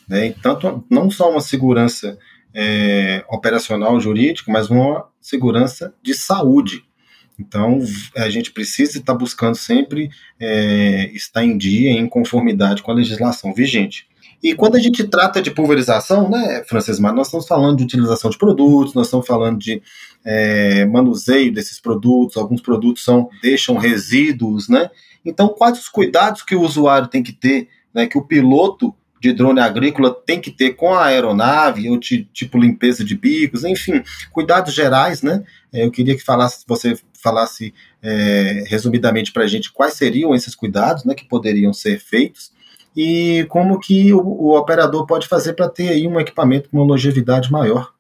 né? 0.09 0.35
tanto 0.43 0.85
não 0.91 1.11
só 1.11 1.31
uma 1.31 1.41
segurança 1.41 2.19
é, 2.55 3.25
operacional 3.29 4.01
jurídica, 4.01 4.51
mas 4.51 4.69
uma 4.71 5.07
segurança 5.21 5.95
de 6.03 6.15
saúde. 6.15 6.85
Então, 7.39 7.79
a 8.17 8.29
gente 8.31 8.51
precisa 8.51 8.99
estar 8.99 9.15
buscando 9.15 9.57
sempre 9.57 10.11
é, 10.41 11.11
estar 11.13 11.45
em 11.45 11.57
dia, 11.57 11.91
em 11.91 12.09
conformidade 12.09 12.83
com 12.83 12.91
a 12.91 12.95
legislação 12.95 13.53
vigente. 13.53 14.07
E 14.43 14.55
quando 14.55 14.77
a 14.77 14.79
gente 14.79 15.05
trata 15.05 15.41
de 15.41 15.51
pulverização, 15.51 16.31
né, 16.31 16.63
Francis 16.69 16.99
Mar, 16.99 17.13
nós 17.13 17.27
estamos 17.27 17.47
falando 17.47 17.79
de 17.79 17.85
utilização 17.85 18.31
de 18.31 18.39
produtos, 18.39 18.95
nós 18.95 19.07
estamos 19.07 19.27
falando 19.27 19.59
de 19.59 19.83
é, 20.25 20.85
manuseio 20.85 21.53
desses 21.53 21.81
produtos, 21.81 22.37
alguns 22.37 22.61
produtos 22.61 23.03
são 23.03 23.29
deixam 23.43 23.77
resíduos, 23.77 24.69
né? 24.69 24.91
Então, 25.25 25.49
quais 25.49 25.79
os 25.79 25.89
cuidados 25.89 26.43
que 26.43 26.55
o 26.55 26.61
usuário 26.61 27.09
tem 27.09 27.23
que 27.23 27.33
ter, 27.33 27.69
né, 27.93 28.07
que 28.07 28.19
o 28.19 28.23
piloto 28.23 28.95
de 29.21 29.33
drone 29.33 29.61
agrícola 29.61 30.15
tem 30.15 30.41
que 30.41 30.51
ter 30.51 30.73
com 30.75 30.95
a 30.95 31.07
aeronave, 31.07 31.89
ou 31.89 31.99
tipo 31.99 32.59
limpeza 32.59 33.05
de 33.05 33.17
bicos, 33.17 33.65
enfim, 33.65 34.03
cuidados 34.33 34.75
gerais, 34.75 35.23
né? 35.23 35.45
É, 35.73 35.85
eu 35.85 35.91
queria 35.91 36.17
que 36.17 36.23
falasse, 36.23 36.65
você 36.67 36.99
falasse 37.23 37.75
é, 38.03 38.65
resumidamente 38.69 39.33
para 39.33 39.45
a 39.45 39.47
gente 39.47 39.73
quais 39.73 39.95
seriam 39.95 40.35
esses 40.35 40.55
cuidados, 40.55 41.05
né, 41.05 41.15
que 41.15 41.27
poderiam 41.27 41.73
ser 41.73 41.99
feitos 41.99 42.53
e 42.97 43.45
como 43.49 43.79
que 43.79 44.13
o, 44.15 44.21
o 44.21 44.57
operador 44.57 45.07
pode 45.07 45.27
fazer 45.27 45.53
para 45.55 45.69
ter 45.69 45.89
aí 45.89 46.07
um 46.07 46.19
equipamento 46.19 46.71
com 46.71 46.79
uma 46.79 46.87
longevidade 46.87 47.51
maior. 47.51 47.93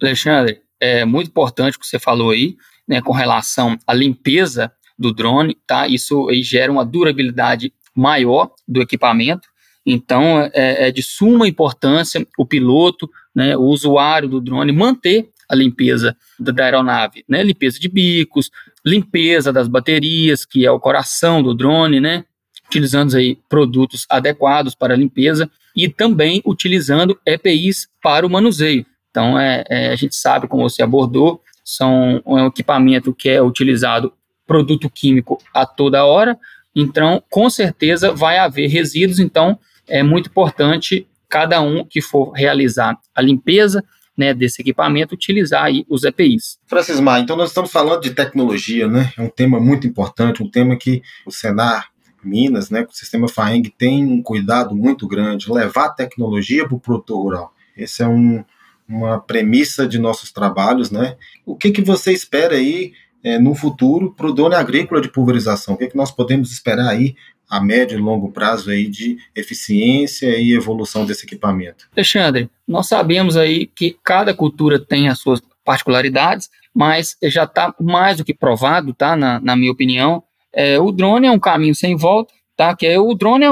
Alexandre, 0.00 0.62
é 0.80 1.04
muito 1.04 1.28
importante 1.28 1.76
o 1.76 1.80
que 1.80 1.86
você 1.86 1.98
falou 1.98 2.30
aí, 2.30 2.56
né, 2.88 3.00
com 3.00 3.12
relação 3.12 3.78
à 3.86 3.94
limpeza 3.94 4.72
do 4.98 5.12
drone, 5.12 5.56
tá? 5.66 5.86
Isso 5.86 6.28
aí 6.28 6.42
gera 6.42 6.72
uma 6.72 6.84
durabilidade 6.84 7.72
maior 7.94 8.52
do 8.66 8.82
equipamento. 8.82 9.48
Então, 9.84 10.40
é, 10.52 10.88
é 10.88 10.90
de 10.90 11.02
suma 11.02 11.48
importância 11.48 12.26
o 12.38 12.46
piloto, 12.46 13.10
né, 13.34 13.56
o 13.56 13.62
usuário 13.62 14.28
do 14.28 14.40
drone, 14.40 14.72
manter 14.72 15.28
a 15.48 15.54
limpeza 15.54 16.16
da 16.38 16.64
aeronave, 16.64 17.24
né? 17.28 17.42
Limpeza 17.42 17.78
de 17.78 17.88
bicos, 17.88 18.50
limpeza 18.84 19.52
das 19.52 19.68
baterias, 19.68 20.46
que 20.46 20.64
é 20.64 20.70
o 20.70 20.80
coração 20.80 21.42
do 21.42 21.52
drone, 21.52 22.00
né? 22.00 22.24
utilizando 22.72 23.14
aí 23.14 23.38
produtos 23.50 24.06
adequados 24.08 24.74
para 24.74 24.94
a 24.94 24.96
limpeza 24.96 25.50
e 25.76 25.90
também 25.90 26.42
utilizando 26.44 27.18
EPIs 27.26 27.88
para 28.02 28.26
o 28.26 28.30
manuseio. 28.30 28.86
Então, 29.10 29.38
é, 29.38 29.62
é, 29.68 29.88
a 29.92 29.96
gente 29.96 30.16
sabe, 30.16 30.48
como 30.48 30.68
você 30.68 30.82
abordou, 30.82 31.42
são 31.62 32.22
um 32.24 32.46
equipamento 32.46 33.12
que 33.12 33.28
é 33.28 33.42
utilizado 33.42 34.12
produto 34.46 34.88
químico 34.88 35.38
a 35.54 35.66
toda 35.66 36.04
hora, 36.04 36.38
então, 36.74 37.22
com 37.30 37.50
certeza, 37.50 38.12
vai 38.12 38.38
haver 38.38 38.68
resíduos, 38.68 39.18
então, 39.18 39.58
é 39.88 40.02
muito 40.02 40.28
importante 40.28 41.06
cada 41.28 41.60
um 41.60 41.84
que 41.84 42.00
for 42.00 42.32
realizar 42.32 42.98
a 43.14 43.22
limpeza 43.22 43.82
né, 44.16 44.34
desse 44.34 44.60
equipamento, 44.60 45.14
utilizar 45.14 45.64
aí 45.64 45.86
os 45.88 46.04
EPIs. 46.04 46.58
Francis 46.66 47.00
Mar, 47.00 47.20
então 47.20 47.36
nós 47.36 47.48
estamos 47.48 47.70
falando 47.70 48.02
de 48.02 48.10
tecnologia, 48.10 48.86
né? 48.86 49.12
É 49.16 49.22
um 49.22 49.30
tema 49.30 49.58
muito 49.58 49.86
importante, 49.86 50.42
um 50.42 50.50
tema 50.50 50.76
que 50.76 51.02
o 51.26 51.30
Senar 51.30 51.90
Minas, 52.22 52.70
né, 52.70 52.86
o 52.88 52.94
sistema 52.94 53.26
FAENG 53.28 53.70
tem 53.70 54.04
um 54.04 54.22
cuidado 54.22 54.76
muito 54.76 55.08
grande, 55.08 55.50
levar 55.50 55.90
tecnologia 55.90 56.66
para 56.66 56.76
o 56.76 56.80
produtor 56.80 57.22
rural. 57.22 57.54
Essa 57.76 58.04
é 58.04 58.06
um, 58.06 58.44
uma 58.88 59.18
premissa 59.18 59.88
de 59.88 59.98
nossos 59.98 60.30
trabalhos, 60.30 60.90
né? 60.90 61.16
O 61.44 61.56
que, 61.56 61.70
que 61.70 61.80
você 61.80 62.12
espera 62.12 62.54
aí 62.54 62.92
é, 63.24 63.38
no 63.38 63.54
futuro 63.54 64.12
para 64.12 64.26
o 64.26 64.32
dono 64.32 64.54
agrícola 64.54 65.00
de 65.00 65.08
pulverização? 65.08 65.74
O 65.74 65.76
que, 65.76 65.88
que 65.88 65.96
nós 65.96 66.10
podemos 66.10 66.52
esperar 66.52 66.88
aí 66.88 67.16
a 67.52 67.60
médio 67.60 67.98
e 67.98 68.00
longo 68.00 68.32
prazo 68.32 68.70
aí 68.70 68.88
de 68.88 69.18
eficiência 69.36 70.38
e 70.38 70.54
evolução 70.54 71.04
desse 71.04 71.26
equipamento? 71.26 71.86
Alexandre, 71.94 72.48
nós 72.66 72.88
sabemos 72.88 73.36
aí 73.36 73.66
que 73.66 73.94
cada 74.02 74.32
cultura 74.32 74.80
tem 74.80 75.10
as 75.10 75.18
suas 75.18 75.42
particularidades, 75.62 76.48
mas 76.74 77.14
já 77.24 77.44
está 77.44 77.74
mais 77.78 78.16
do 78.16 78.24
que 78.24 78.32
provado, 78.32 78.94
tá? 78.94 79.14
Na, 79.14 79.38
na 79.38 79.54
minha 79.54 79.70
opinião, 79.70 80.22
é, 80.50 80.80
o 80.80 80.90
drone 80.90 81.26
é 81.26 81.30
um 81.30 81.38
caminho 81.38 81.74
sem 81.74 81.94
volta, 81.94 82.32
tá? 82.56 82.74
Que 82.74 82.86
é, 82.86 82.98
o 82.98 83.12
drone 83.12 83.44
é, 83.44 83.50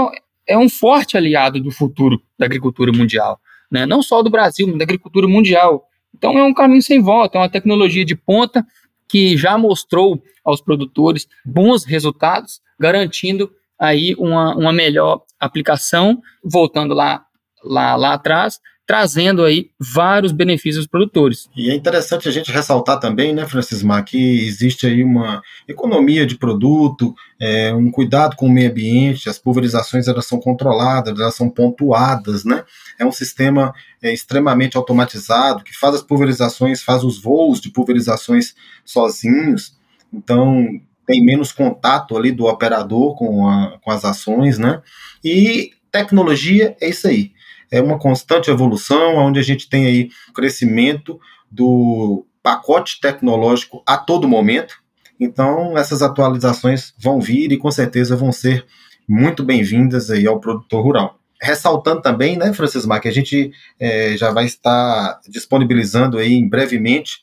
é 0.54 0.59
um 0.59 0.71
forte 0.71 1.19
aliado 1.19 1.61
do 1.61 1.71
futuro 1.71 2.23
da 2.38 2.47
agricultura 2.47 2.90
mundial, 2.90 3.38
né? 3.71 3.85
Não 3.85 4.02
só 4.02 4.23
do 4.23 4.30
Brasil, 4.30 4.66
mas 4.66 4.78
da 4.78 4.85
agricultura 4.85 5.28
mundial. 5.28 5.87
Então 6.16 6.38
é 6.38 6.42
um 6.42 6.54
caminho 6.54 6.80
sem 6.80 7.02
volta, 7.02 7.37
é 7.37 7.40
uma 7.42 7.50
tecnologia 7.50 8.07
de 8.07 8.16
ponta 8.16 8.66
que 9.07 9.37
já 9.37 9.59
mostrou 9.59 10.23
aos 10.42 10.62
produtores 10.62 11.28
bons 11.45 11.85
resultados, 11.85 12.62
garantindo 12.78 13.52
aí 13.81 14.15
uma, 14.19 14.55
uma 14.55 14.73
melhor 14.73 15.23
aplicação, 15.39 16.21
voltando 16.45 16.93
lá, 16.93 17.25
lá, 17.65 17.97
lá 17.97 18.13
atrás, 18.13 18.61
trazendo 18.91 19.45
aí 19.45 19.71
vários 19.79 20.33
benefícios 20.33 20.79
aos 20.79 20.87
produtores. 20.89 21.49
E 21.57 21.71
é 21.71 21.75
interessante 21.77 22.29
a 22.29 22.33
gente 22.33 22.51
ressaltar 22.51 22.99
também, 22.99 23.33
né, 23.33 23.47
Francismar, 23.47 24.05
que 24.05 24.45
existe 24.45 24.85
aí 24.85 25.05
uma 25.05 25.41
economia 25.69 26.27
de 26.27 26.37
produto, 26.37 27.15
é, 27.41 27.73
um 27.73 27.89
cuidado 27.89 28.35
com 28.35 28.47
o 28.47 28.51
meio 28.51 28.69
ambiente, 28.69 29.29
as 29.29 29.39
pulverizações 29.39 30.09
elas 30.09 30.27
são 30.27 30.41
controladas, 30.41 31.21
elas 31.21 31.37
são 31.37 31.49
pontuadas, 31.49 32.45
né? 32.45 32.65
É 32.99 33.07
um 33.07 33.13
sistema 33.13 33.73
é, 34.03 34.13
extremamente 34.13 34.77
automatizado 34.77 35.63
que 35.63 35.73
faz 35.73 35.95
as 35.95 36.03
pulverizações, 36.03 36.83
faz 36.83 37.05
os 37.05 37.23
voos 37.23 37.61
de 37.61 37.71
pulverizações 37.71 38.55
sozinhos, 38.85 39.73
então 40.13 40.67
tem 41.11 41.25
menos 41.25 41.50
contato 41.50 42.17
ali 42.17 42.31
do 42.31 42.47
operador 42.47 43.17
com, 43.17 43.49
a, 43.49 43.79
com 43.83 43.90
as 43.90 44.05
ações, 44.05 44.59
né? 44.59 44.81
E 45.25 45.73
tecnologia 45.90 46.76
é 46.81 46.88
isso 46.88 47.09
aí 47.09 47.33
é 47.71 47.81
uma 47.81 47.99
constante 47.99 48.50
evolução, 48.50 49.17
onde 49.17 49.38
a 49.38 49.43
gente 49.43 49.69
tem 49.69 49.87
aí 49.87 50.11
o 50.29 50.33
crescimento 50.33 51.21
do 51.50 52.26
pacote 52.43 53.00
tecnológico 53.00 53.83
a 53.87 53.97
todo 53.97 54.29
momento. 54.29 54.75
Então, 55.19 55.79
essas 55.79 56.02
atualizações 56.02 56.93
vão 56.99 57.21
vir 57.21 57.52
e 57.52 57.57
com 57.57 57.71
certeza 57.71 58.17
vão 58.17 58.33
ser 58.33 58.67
muito 59.09 59.45
bem-vindas 59.45 60.11
aí 60.11 60.26
ao 60.26 60.40
produtor 60.40 60.83
rural. 60.83 61.19
Ressaltando 61.40 62.02
também, 62.02 62.37
né, 62.37 62.52
Francismar, 62.52 63.00
que 63.00 63.09
a 63.09 63.12
gente 63.12 63.52
é, 63.79 64.17
já 64.17 64.31
vai 64.31 64.47
estar 64.47 65.21
disponibilizando 65.29 66.19
aí 66.19 66.35
em 66.35 66.49
brevemente 66.49 67.21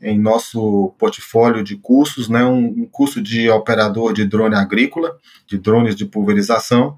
em 0.00 0.18
nosso 0.18 0.94
portfólio 0.98 1.62
de 1.64 1.76
cursos, 1.76 2.28
né, 2.28 2.44
um, 2.44 2.66
um 2.66 2.88
curso 2.90 3.20
de 3.20 3.50
operador 3.50 4.12
de 4.12 4.24
drone 4.24 4.54
agrícola, 4.54 5.16
de 5.46 5.58
drones 5.58 5.96
de 5.96 6.06
pulverização, 6.06 6.96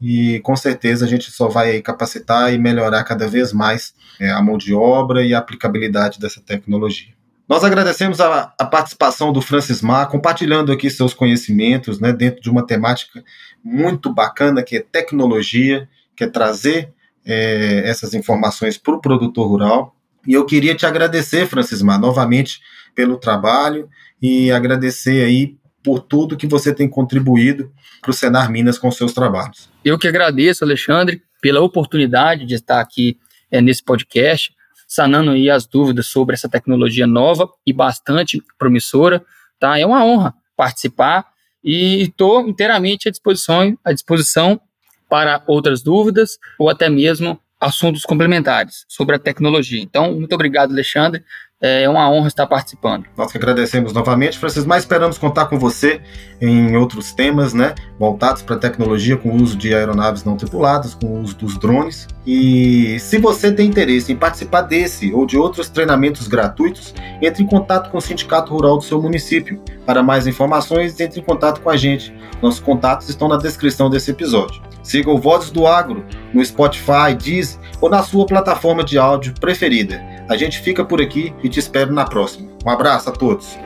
e 0.00 0.40
com 0.40 0.56
certeza 0.56 1.04
a 1.04 1.08
gente 1.08 1.30
só 1.30 1.48
vai 1.48 1.80
capacitar 1.82 2.52
e 2.52 2.58
melhorar 2.58 3.04
cada 3.04 3.28
vez 3.28 3.52
mais 3.52 3.94
é, 4.18 4.30
a 4.30 4.40
mão 4.42 4.56
de 4.56 4.74
obra 4.74 5.24
e 5.24 5.34
a 5.34 5.38
aplicabilidade 5.38 6.18
dessa 6.18 6.40
tecnologia. 6.40 7.12
Nós 7.46 7.64
agradecemos 7.64 8.20
a, 8.20 8.54
a, 8.58 8.64
participação 8.64 9.32
do 9.32 9.42
Francis 9.42 9.82
Mar, 9.82 10.08
compartilhando 10.08 10.70
aqui 10.70 10.88
seus 10.88 11.12
conhecimentos 11.12 11.98
né, 11.98 12.12
dentro 12.12 12.40
de 12.40 12.48
uma 12.48 12.64
temática 12.64 13.24
muito 13.62 14.12
bacana 14.14 14.62
que 14.62 14.76
é 14.76 14.80
tecnologia, 14.80 15.88
que 16.16 16.22
é 16.22 16.28
trazer 16.28 16.92
é, 17.26 17.82
essas 17.84 18.14
informações 18.14 18.78
para 18.78 18.94
o 18.94 19.00
produtor 19.00 19.48
rural. 19.48 19.96
E 20.26 20.34
eu 20.34 20.44
queria 20.44 20.74
te 20.74 20.86
agradecer, 20.86 21.46
Francis 21.46 21.82
Mar, 21.82 21.98
novamente 21.98 22.60
pelo 22.94 23.16
trabalho 23.16 23.88
e 24.20 24.50
agradecer 24.50 25.24
aí 25.24 25.56
por 25.82 26.00
tudo 26.00 26.36
que 26.36 26.46
você 26.46 26.74
tem 26.74 26.88
contribuído 26.88 27.72
para 28.00 28.10
o 28.10 28.14
Senar 28.14 28.50
Minas 28.50 28.78
com 28.78 28.90
seus 28.90 29.12
trabalhos. 29.12 29.68
Eu 29.84 29.98
que 29.98 30.06
agradeço, 30.06 30.64
Alexandre, 30.64 31.22
pela 31.40 31.60
oportunidade 31.60 32.44
de 32.44 32.54
estar 32.54 32.80
aqui 32.80 33.18
é, 33.50 33.60
nesse 33.60 33.82
podcast, 33.82 34.52
sanando 34.86 35.30
aí 35.30 35.48
as 35.48 35.66
dúvidas 35.66 36.06
sobre 36.06 36.34
essa 36.34 36.48
tecnologia 36.48 37.06
nova 37.06 37.48
e 37.66 37.72
bastante 37.72 38.42
promissora. 38.58 39.24
Tá? 39.58 39.78
É 39.78 39.86
uma 39.86 40.04
honra 40.04 40.34
participar 40.56 41.26
e 41.64 42.02
estou 42.02 42.46
inteiramente 42.46 43.08
à 43.08 43.10
disposição, 43.10 43.78
à 43.84 43.92
disposição 43.92 44.60
para 45.08 45.42
outras 45.46 45.82
dúvidas 45.82 46.38
ou 46.58 46.68
até 46.68 46.88
mesmo 46.88 47.40
assuntos 47.60 48.02
complementares 48.02 48.84
sobre 48.88 49.16
a 49.16 49.18
tecnologia. 49.18 49.82
Então, 49.82 50.14
muito 50.14 50.34
obrigado, 50.34 50.70
Alexandre. 50.70 51.22
É 51.62 51.86
uma 51.86 52.10
honra 52.10 52.28
estar 52.28 52.46
participando. 52.46 53.04
Nós 53.14 53.30
que 53.30 53.36
agradecemos 53.36 53.92
novamente, 53.92 54.38
Francisco, 54.38 54.66
mas 54.66 54.82
esperamos 54.82 55.18
contar 55.18 55.44
com 55.44 55.58
você 55.58 56.00
em 56.40 56.74
outros 56.74 57.12
temas, 57.12 57.52
né, 57.52 57.74
voltados 57.98 58.40
para 58.40 58.56
a 58.56 58.58
tecnologia 58.58 59.14
com 59.14 59.28
o 59.28 59.42
uso 59.42 59.58
de 59.58 59.74
aeronaves 59.74 60.24
não 60.24 60.38
tripuladas, 60.38 60.94
com 60.94 61.06
o 61.06 61.20
uso 61.20 61.36
dos 61.36 61.58
drones. 61.58 62.08
E 62.26 62.98
se 62.98 63.18
você 63.18 63.52
tem 63.52 63.68
interesse 63.68 64.10
em 64.10 64.16
participar 64.16 64.62
desse 64.62 65.12
ou 65.12 65.26
de 65.26 65.36
outros 65.36 65.68
treinamentos 65.68 66.26
gratuitos, 66.28 66.94
entre 67.20 67.42
em 67.42 67.46
contato 67.46 67.90
com 67.90 67.98
o 67.98 68.00
Sindicato 68.00 68.54
Rural 68.54 68.78
do 68.78 68.84
seu 68.84 69.02
município. 69.02 69.62
Para 69.84 70.02
mais 70.02 70.26
informações, 70.26 70.98
entre 70.98 71.20
em 71.20 71.22
contato 71.22 71.60
com 71.60 71.68
a 71.68 71.76
gente. 71.76 72.14
Nossos 72.40 72.60
contatos 72.60 73.10
estão 73.10 73.28
na 73.28 73.36
descrição 73.36 73.90
desse 73.90 74.10
episódio. 74.12 74.62
Siga 74.82 75.10
o 75.10 75.18
Vozes 75.18 75.50
do 75.50 75.66
Agro 75.66 76.04
no 76.32 76.44
Spotify, 76.44 77.14
Deezer 77.18 77.60
ou 77.80 77.88
na 77.88 78.02
sua 78.02 78.26
plataforma 78.26 78.84
de 78.84 78.98
áudio 78.98 79.34
preferida. 79.40 80.00
A 80.28 80.36
gente 80.36 80.60
fica 80.60 80.84
por 80.84 81.00
aqui 81.00 81.34
e 81.42 81.48
te 81.48 81.58
espero 81.58 81.92
na 81.92 82.04
próxima. 82.04 82.50
Um 82.64 82.70
abraço 82.70 83.08
a 83.08 83.12
todos. 83.12 83.58